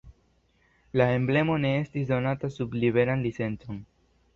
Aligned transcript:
La 1.01 1.07
emblemo 1.19 1.59
ne 1.67 1.73
estis 1.85 2.11
donata 2.15 2.53
sub 2.59 2.77
liberan 2.83 3.27
licencon. 3.31 3.83